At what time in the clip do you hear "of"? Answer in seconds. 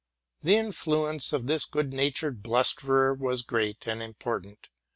1.31-1.45